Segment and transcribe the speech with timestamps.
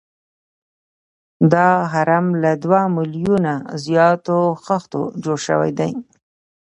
[1.51, 3.53] دا هرم له دوه میلیونه
[3.85, 5.91] زیاتو خښتو جوړ شوی دی.